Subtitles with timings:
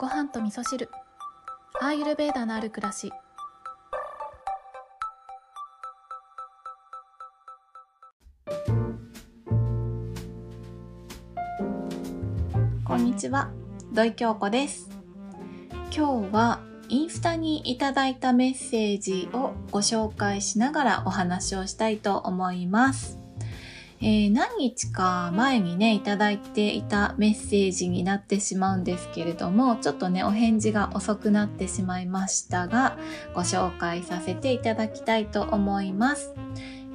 [0.00, 0.88] ご飯と味噌汁。
[1.78, 3.12] アーユルベーダのある暮らし。
[12.82, 13.50] こんにちは。
[13.92, 14.88] 土井京子です。
[15.94, 23.19] 今日はインスタにいただいたメッセージをご紹介しながらお話をしたいと思います。
[24.02, 32.96] えー、何日か前にね、いただいていたメッセージになってしまうんですけれども、ちょっとね、お返事が遅くなってしまいましたが、
[33.34, 36.32] ご紹介させていただきたいと思います。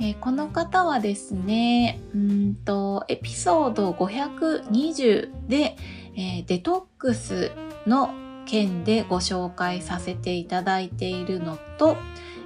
[0.00, 5.76] えー、この方はですね、うんと、エピソード520で、
[6.16, 7.52] えー、デトックス
[7.86, 8.14] の
[8.46, 11.98] 件でご紹介させていただいているのと、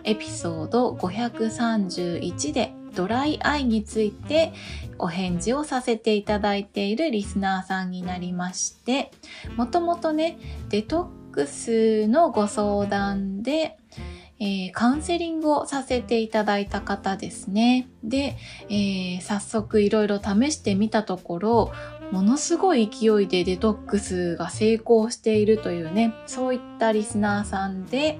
[0.02, 4.52] エピソード531でドライアイについて
[4.98, 9.10] お返事をさせていただいているリスナーさんになりまして、
[9.56, 10.38] もともとね、
[10.68, 13.78] デトックスのご相談で、
[14.40, 17.88] えー、カウンセリングをさせていただいた方ですね。
[18.04, 18.36] で、
[18.68, 21.72] えー、早速いろいろ試してみたところ、
[22.12, 28.18] ものすごい勢いでデトックスが成功しているというね、そういったリスナーさんで、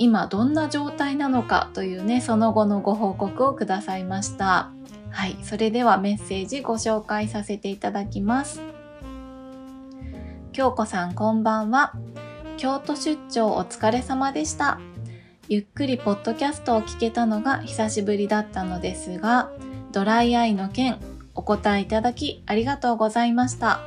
[0.00, 4.70] 今どんな状態なのかというね、その後のご報告をくださいました。
[5.10, 8.62] はい、それではメッセージご紹介させていただきます。
[10.52, 11.92] 京子さんこんばんは。
[12.56, 14.80] 京都出張お疲れ様でした。
[15.50, 19.50] ゆっくりポッドキャストを聞けたのが久しぶりだったのですが、
[19.92, 20.98] ドライアイの件
[21.34, 23.82] お答えいただきありがとうございました。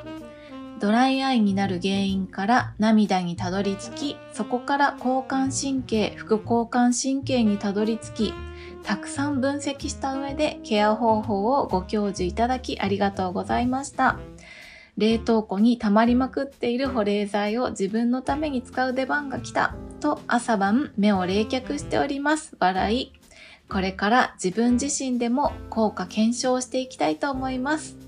[0.84, 8.34] ドライアイになる原因から涙にたどり着き、そこから交感神経、副交感神経にたどり着き、
[8.84, 14.20] たくさん分析した上でケア方法をご教授いただきありがとうございました。
[14.98, 22.58] 冷凍庫に溜まりまくっている保冷剤を自分のために使う出番が来たと朝晩目を冷却しております。
[22.60, 23.14] 笑い。
[23.70, 28.03] これから自分自身でも効果検証していきたいと思います。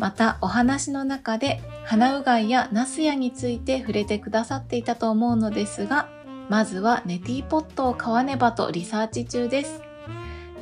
[0.00, 6.08] またお話の中で鼻うがいやナスヤについて触れてくださっていたと思うのですが、
[6.48, 9.82] まずはネティポットを買わねばとリサーチ中です。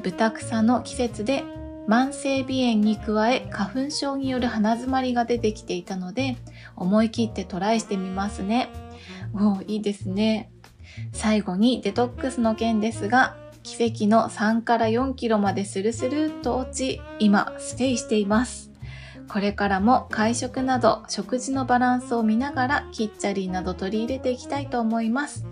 [0.03, 1.45] 豚草の季節で
[1.89, 6.37] 慢性鼻炎に加え花粉症による鼻づまりが出てきていたので
[6.75, 8.71] 思い切ってトライしてみますね。
[9.35, 10.51] おいいですね。
[11.13, 18.68] 最後にデトックスの件ですが奇跡の3から4キロまでスルスルっと落ち今ステイしています。
[19.29, 25.47] これからも会食など食事のバランスを見ながらキッチャリーなど取り入れていきたいと思います。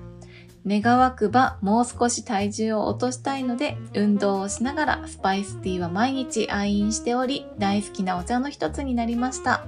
[0.66, 9.64] 願わくばもう少し体重を落としたいので運動をしながらスパイスティーは毎日愛飲しており大好きなお茶の一つになりました。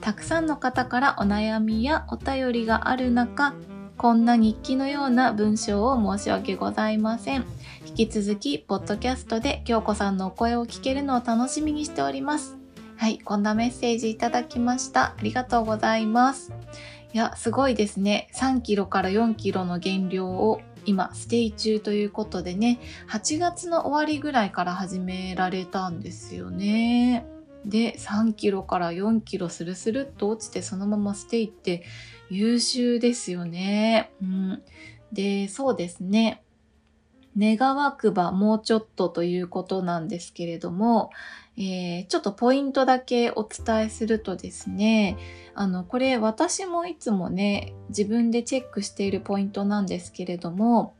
[0.00, 3.54] たくさんの方からお悩みやお便りがある中
[3.98, 7.44] こんな日記のような文章を申し訳ございません。
[7.84, 12.56] 引き続き、ポッドキャストで京子さんのお声を聞けるのを楽しみにしております。
[12.98, 15.14] はい、こんなメッセージいただきました。
[15.16, 16.52] ありがとうございます。
[17.14, 18.28] いや、すごいですね。
[18.34, 27.24] 3キロから4キロの減量を今、ステイ中ということでね、8月の終わりぐらいから始められたんですよね。
[27.64, 31.84] で、3キロから4キロスルスルっと落ちてそのままステイって
[32.30, 34.10] 優秀ですよね。
[34.20, 34.62] うん。
[35.12, 36.42] で、そうですね。
[37.36, 41.10] 願わくばもうちょっとということなんですけれども、
[41.56, 45.16] えー、ちょっとポイントだけお伝えするとですね、
[45.54, 50.94] あの、これ私もいつもね、自分でチェックしているポイントなんですけれども、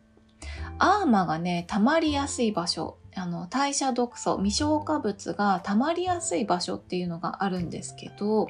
[0.78, 8.49] アーマがね、溜まりやすい場所、あの、代謝毒素、未消化物が溜まりやすい場所っていうのがあるんですけど、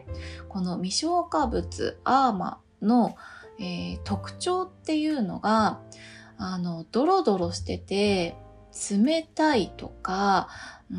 [0.48, 3.16] この未消化物、アーマの、
[3.58, 5.80] えー、特徴っていうのが、
[6.38, 8.36] あの、ドロドロしてて、
[8.90, 10.48] 冷たいとか、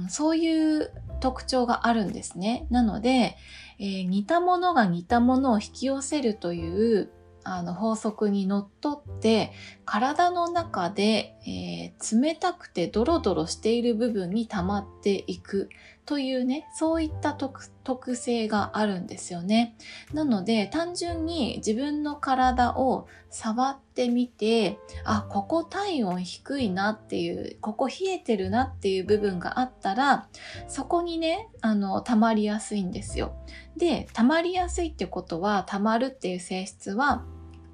[0.09, 2.67] そういう特徴があるんですね。
[2.69, 3.37] なので、
[3.79, 7.11] えー、似たものが似たものを引き寄せるという
[7.43, 9.53] あの法則にのっとって
[9.89, 15.67] 体の中で、えー、冷たくてドロドロしている部分に溜まっていく
[16.05, 19.75] というね、そういった特性があるんですよね。
[20.13, 30.27] なので、単純に自分の体を触ってみて、あ、ここ体温低いなっていう、ここ冷えてるなっていう部分があったら、
[30.67, 33.33] そこにね、あの、溜まりやすいんですよ。
[33.75, 37.23] で、溜まりやすいってことは、溜まるっていう性質は、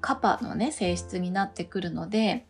[0.06, 2.46] カパのね、性質になってくるので、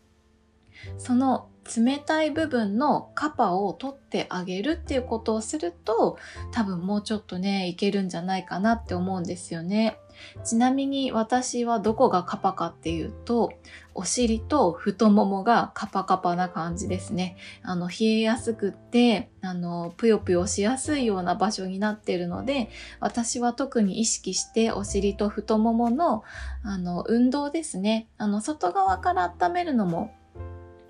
[0.99, 6.19] その冷たい部分のカパを取ってあげるっていうことをすると
[6.51, 9.97] 多分もうちょっとねいけるんじゃないかなって思うんですよね。
[10.45, 13.53] ちなみに私はどこがカパかっていうと
[13.97, 17.35] お尻と太ももがカパカパな感じですね。
[17.63, 26.23] あの冷えやすくってあのぷよぷよしやすいような場所になってるので私は特に意識してお尻と太ももの
[26.63, 28.07] あの運動ですね。
[28.19, 30.11] あの外側から温めるのも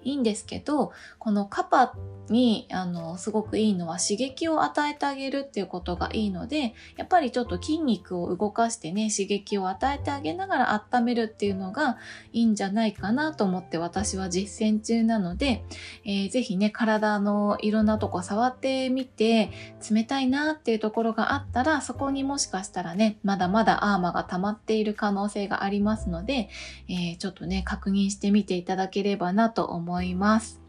[0.03, 1.95] いいんですけどこのカパ
[2.29, 11.97] にあのすごくいいのは刺激を与えてあげるっていうことがいいのでやっぱりちょっと筋肉を動かしてね刺激を与えてあげながら温めるっていうのが
[12.33, 15.63] いいんじゃないかなと思って私は実践中なので、
[16.05, 19.51] えー、ぜひね体のいろんなとこ触ってみて
[19.89, 26.49] 冷たいなっていうところがあったらそこにもしかしたらねまだまだアーマが溜まっている可能性がありますので、
[26.89, 30.61] えー、ちょっとね確認してみていただければなと思います。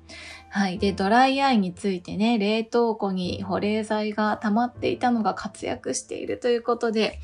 [0.51, 0.79] はい。
[0.79, 7.21] で、ドライアイについてね、冷凍庫に保冷剤が溜まっていたのが活躍しているということで、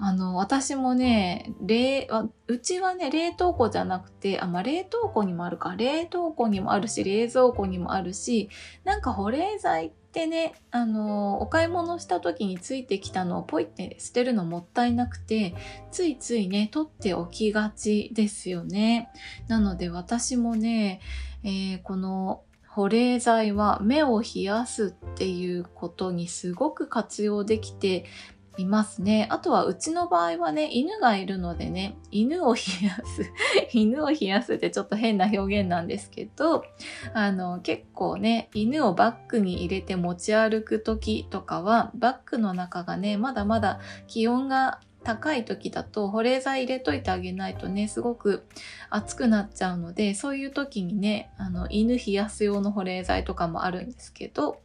[0.00, 2.08] あの、私もね、冷、
[2.48, 8.48] うちはね、冷凍庫じゃなくて、あ、まあ、冷凍庫にもあるか、冷凍庫にもあるし、冷蔵庫にもあるし、
[8.82, 15.54] なんか保冷剤ってね、あの、お買い物した時についてきたのをポイって捨てるのもったいなくて、
[15.92, 19.10] ついついね、取っておきがちですよね。
[19.46, 21.00] なので私もね、
[21.44, 22.42] えー、この
[22.74, 28.04] 保冷剤は目を冷やすっていうことにすごく活用できて
[28.56, 29.28] いますね。
[29.30, 33.30] あとはうちの場合はね、犬がいるのでね、犬を冷やす
[33.72, 36.64] 犬を冷やすってちょっと変な表現なんですけど、
[37.12, 43.78] あの、結構ね、犬をバッグに入れて持ち歩く時とかは、バッグの中がね、まだまだ
[44.08, 48.44] 気温が高い時だと保冷剤入れといてあげないとねすごく
[48.90, 54.60] 熱くなっちゃうのでそういう時にねあの犬冷やす用の保冷剤とかもあるんですけど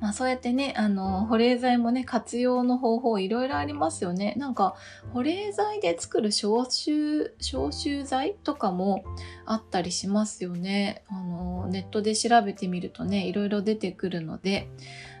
[0.00, 4.34] まあそうやってね、あの、保冷剤もね、活用の方法いろいろありますよね。
[4.36, 4.74] なんか、
[5.12, 9.04] 保冷剤で作る消臭、消臭剤とかも
[9.46, 11.02] あったりしますよね。
[11.08, 14.68] あの、ネットで調べてみるとね、いろいろ出てくるので、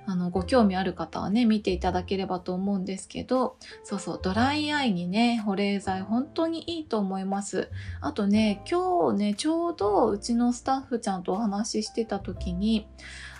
[0.08, 7.70] あの、ご興味ある方はね、見ていただければと思うんですけど、そうそう、ドライアイにね、保冷剤本当にいいと思います。
[8.00, 12.86] あとね、今日ね、ちょうどうちのスタッフちゃんとお話ししてた時に、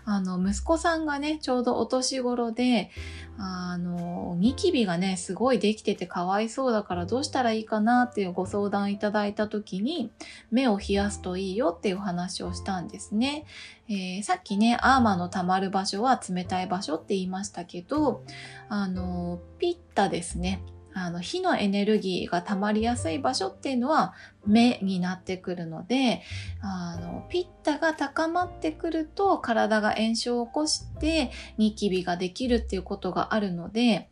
[0.09, 2.91] あの、息子さんがね、ちょうどお年頃で、
[3.39, 10.13] あの、ニキビがね、すごいできててかわいそうだからどうしたらいいかなっていうご相談いただいた時に、
[10.53, 13.47] 目を冷やすといいよっていう話をしたんですね。
[13.89, 18.23] えー、さっきね、アーマーの溜まる場所は冷たい場所って言いましたけど、
[18.69, 20.63] あの、ピッタですね。
[20.99, 24.15] あの火のエネルギーが溜まりやすい場所っていうのは
[24.47, 26.23] 目になってくるので
[26.63, 34.09] あのピッタが高まってくると体が炎症を起こしてニキビができるっていうことがあるので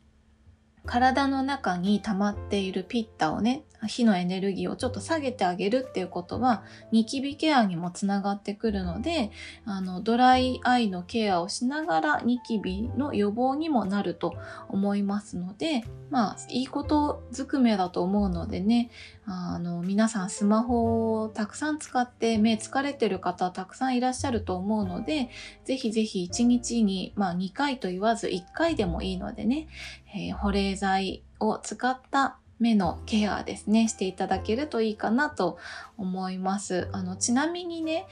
[0.86, 9.30] 体の中に溜まっているピッタをね火のエネルギーをちょっと下げてあげるっていうことはニキビケアにもつながってくるので
[9.64, 14.34] あのドライアイのケアをしながらニキビの予防にもなると
[14.68, 18.90] 思いますのでまあいいことずくめだと思うのでね
[19.26, 25.30] あの皆さんスマホをたくさん使って目疲れてる方たくさんいらっしゃると思うので
[25.64, 29.68] ぜひぜひ1日に、まあ、2回と言わず1回でもいいのでね、
[30.14, 35.58] えー、保冷剤を使った目のケアですねしていただけるといいかなと
[35.96, 36.88] 思います。
[36.92, 38.06] あのちなみにね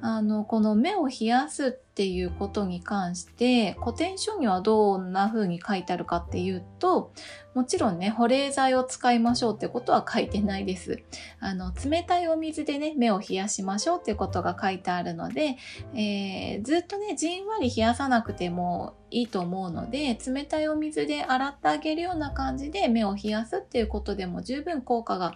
[0.00, 7.12] あのこの目を冷やすっていうことに関して古典書にはどんな風に書いてあるかっていうと
[7.54, 11.02] もちろんね保冷剤を使いましょうってことは書いてないです。
[11.40, 15.56] あの冷たいお水でね目を冷やしましょうってことが書いてあるので、
[15.92, 25.34] えー、ずっとねじんわり冷やさなくてもいいと思うので冷たいお水で洗ってあげるような感じで目を冷やすっていうことでも十分効果が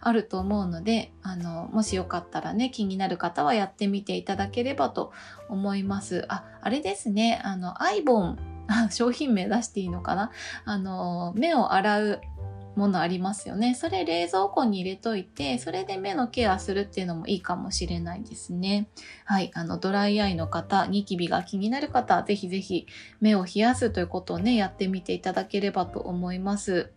[0.00, 5.12] あると思うのであのもしよかったらね気になる方はやってみていただければと
[5.48, 8.38] 思いますああれですねあのアイボン
[8.90, 10.30] 商品名出していいのかな？
[10.66, 12.20] あの目を洗う
[12.76, 13.74] ものありますよね。
[13.74, 18.88] それ冷蔵庫に入れといて、それで目のケアするっていうのもいいかもしれないですね。
[19.24, 19.50] はい。
[19.54, 22.86] あの、ドライアイの方、ニキビが気になる方、ぜひぜひ
[23.20, 26.92] 目を冷やすということをね、やってみていただければと思います。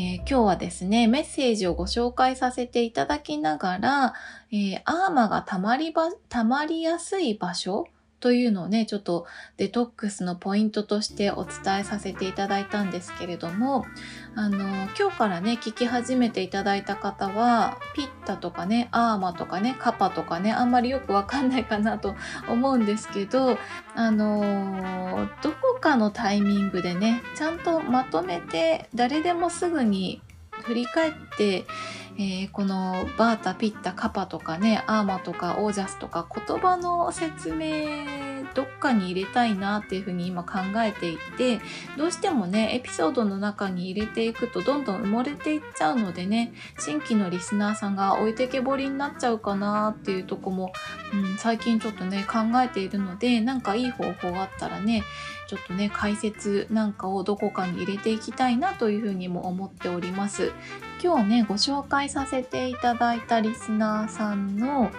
[0.00, 4.14] ー、今日はですね、メッセージをご紹介させていただきながら、
[4.52, 7.88] えー、アーマが溜まりば、溜まりやすい場所
[8.20, 9.26] というのをね、ちょっと
[9.56, 13.86] デトックスのポイントとしてお伝えさせていただいたんですけれども、
[14.34, 14.58] あの、
[14.98, 22.14] 今日からね、聞き始めていただいた方は、ピッタとかね、アーマとかね、カパとかね、あんまりよくわかんないかなと
[22.48, 23.58] 思うんですけど、
[23.94, 30.20] あの、どこかのタイミングでね、ちゃんとまとめて、誰でもすぐに
[30.62, 31.64] 振り返って、
[32.18, 41.60] えー、このバータ、ピッタ、カパとかね、アーマとかオージャスとか言葉の説明どっかに入れたいなっていうふうに今考えていて
[41.96, 50.72] どうしてもねエピソードの中に入れていくとどんどん埋もれていっちゃうのでね新規のリスナーさんが置いてけぼりになっちゃうかなっていうとこも、
[51.12, 55.02] うん、最近ちょっとね考えているのでなんかいい方法があったらね
[55.48, 60.52] ちょっとね解説なんかをどこかに入れていきたいなというふうにも思っております。
[61.02, 64.90] 今日ねご紹介させていただいたリスナーさんの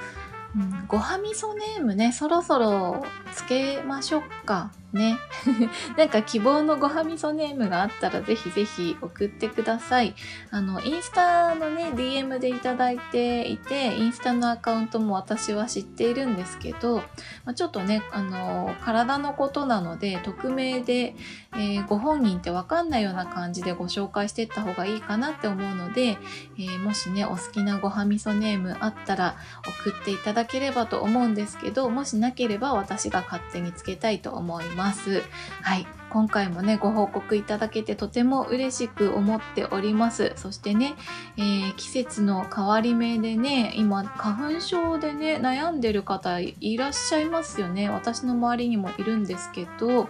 [0.56, 4.72] うん、ごはみそネームね、そろそろつけましょうか。
[4.94, 5.18] ね。
[5.98, 10.16] なんか希望のごはみそネームがあったらぜひぜひ送ってください。
[10.52, 16.98] あの、インスタのね、DM でいただいていて、インスタのアカウントも私は知っているんですけど、
[17.46, 21.16] まあ、ちょっとね、あの、体のことなので、匿名で、
[21.54, 26.18] えー、ご本人ってわかんないような感じでご紹介していった方がいいかなって思うので、
[26.58, 29.36] えー、もしね、お好きなごはみそネームあったら
[29.84, 34.79] 送っていただければと思うんですけど、もしなければ私が勝手につけたいと思います。
[34.80, 35.22] ます。
[35.62, 35.86] はい。
[36.10, 40.32] 今回もね、ご報告いただけてとても嬉しく思っております。
[40.38, 40.96] そしてね、
[41.38, 47.90] えー、季節の変わり目でね、今、花粉症でね、悩んでる方いらっしゃいますよね。
[47.90, 50.08] 私の周りにもいるんですけど、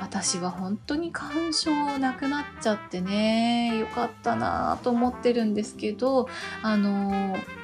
[0.00, 6.28] 私は本当に花粉症なくなっちゃってね、よかったなと思ってるんですけど、
[6.62, 7.61] あのー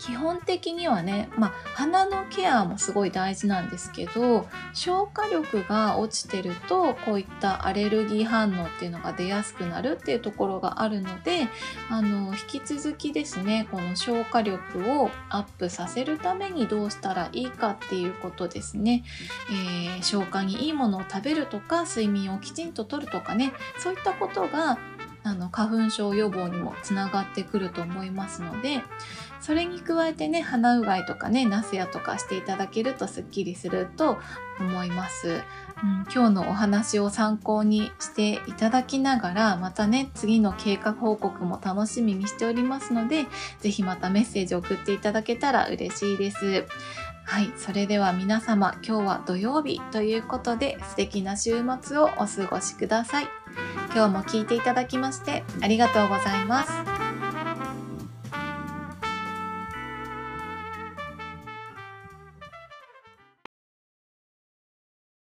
[0.00, 11.48] 基本的にはね、まあ、鼻のケアもすごい大事なんですけど消化力が落ちてるとこういったアレルギー反応っていうのが出やすくなるっていうところがあるので
[11.90, 19.04] あの引き続きですねこの消化力をアップさせるためにどうしたらいいかっていうことですね、
[19.50, 24.78] えー、消化にいいものを食べるとか睡眠をきちんととるとかねそういったことが
[25.22, 28.82] あの花粉症予防にもつながってくると思いますので
[29.40, 34.18] それに加えてね鼻うがいとかねナスヤとかしていただけるとすっきりすると
[34.58, 43.24] 思います、うん、今日のお話を参考にしていただきながらまたね次の計画報告も楽しみにしておりますので
[43.60, 46.66] 是非またメッセージを送っていただけたら嬉しいです。
[47.30, 53.28] はい、それでは皆様今日は土曜日ということで素敵な週末をお過ごしください。
[53.94, 56.89] 今日も聞いていただきましてありがとうございます。